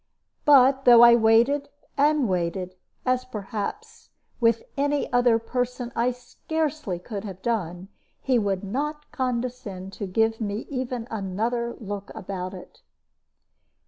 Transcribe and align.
But, 0.45 0.85
though 0.85 1.03
I 1.03 1.13
waited 1.13 1.69
and 1.95 2.27
waited, 2.27 2.73
as, 3.05 3.23
perhaps, 3.23 4.09
with 4.39 4.63
any 4.75 5.07
other 5.13 5.37
person 5.37 5.91
I 5.95 6.09
scarcely 6.09 6.97
could 6.97 7.23
have 7.23 7.43
done, 7.43 7.87
he 8.19 8.39
would 8.39 8.63
not 8.63 9.11
condescend 9.11 9.93
to 9.93 10.07
give 10.07 10.41
me 10.41 10.65
even 10.71 11.05
another 11.11 11.75
look 11.79 12.09
about 12.15 12.55
it. 12.55 12.81